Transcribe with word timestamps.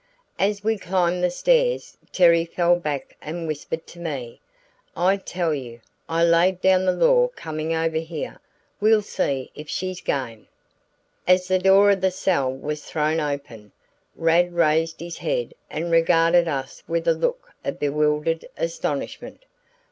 As 0.39 0.63
we 0.63 0.79
climbed 0.79 1.23
the 1.23 1.29
stairs 1.29 1.95
Terry 2.11 2.43
fell 2.43 2.75
back 2.77 3.15
and 3.21 3.47
whispered 3.47 3.85
to 3.85 3.99
me, 3.99 4.41
"I 4.97 5.17
tell 5.17 5.53
you, 5.53 5.79
I 6.09 6.23
laid 6.23 6.59
down 6.59 6.85
the 6.85 6.91
law 6.91 7.27
coming 7.35 7.75
over; 7.75 7.99
we'll 8.79 9.03
see 9.03 9.51
if 9.53 9.69
she's 9.69 10.01
game." 10.01 10.47
As 11.27 11.47
the 11.47 11.59
door 11.59 11.91
of 11.91 12.01
the 12.01 12.09
cell 12.09 12.51
was 12.51 12.83
thrown 12.83 13.19
open, 13.19 13.73
Rad 14.15 14.53
raised 14.55 14.99
his 14.99 15.19
head 15.19 15.53
and 15.69 15.91
regarded 15.91 16.47
us 16.47 16.81
with 16.87 17.07
a 17.07 17.13
look 17.13 17.53
of 17.63 17.77
bewildered 17.77 18.45
astonishment. 18.57 19.43